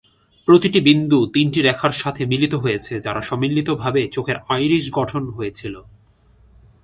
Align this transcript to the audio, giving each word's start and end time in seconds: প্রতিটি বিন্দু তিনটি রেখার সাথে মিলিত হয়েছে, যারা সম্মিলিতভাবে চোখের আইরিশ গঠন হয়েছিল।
প্রতিটি 0.47 0.79
বিন্দু 0.81 1.19
তিনটি 1.33 1.59
রেখার 1.61 1.93
সাথে 1.93 2.21
মিলিত 2.25 2.53
হয়েছে, 2.55 2.93
যারা 2.99 3.21
সম্মিলিতভাবে 3.21 4.01
চোখের 4.07 4.37
আইরিশ 4.49 4.85
গঠন 4.91 5.23
হয়েছিল। 5.29 5.75